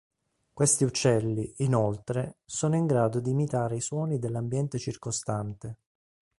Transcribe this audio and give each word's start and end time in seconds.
Questi 0.51 0.83
uccelli, 0.83 1.53
inoltre, 1.57 2.37
sono 2.45 2.75
in 2.75 2.87
grado 2.87 3.19
di 3.19 3.29
imitare 3.29 3.75
i 3.75 3.81
suoni 3.81 4.17
dell'ambiente 4.17 4.79
circostante. 4.79 5.77